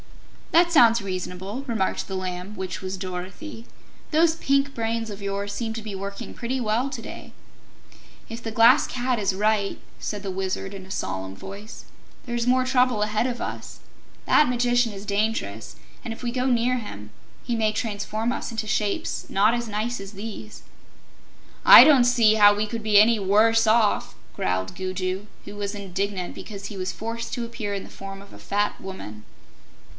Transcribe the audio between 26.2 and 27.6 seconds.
because he was forced to